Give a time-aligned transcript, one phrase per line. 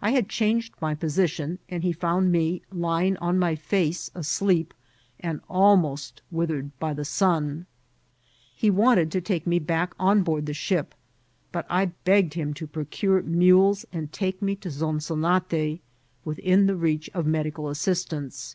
[0.00, 4.70] I had changed my position, and he found me lying on my face adeep,
[5.18, 7.66] and almost withered by the sun.
[8.54, 10.94] He wanted to take me back on board the ship,
[11.50, 15.80] but I begged him to procure mules and take me to Zonzonate,
[16.24, 18.54] within the reach of medical as* sistanoe.